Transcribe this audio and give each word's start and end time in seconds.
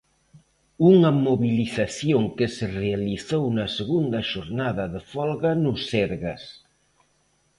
Unha 0.91 1.11
mobilización 1.27 2.23
que 2.37 2.47
se 2.55 2.65
realizou 2.81 3.43
na 3.57 3.67
segunda 3.77 4.19
xornada 4.31 4.83
de 4.93 5.01
folga 5.11 5.51
no 5.63 5.73
Sergas. 5.89 6.43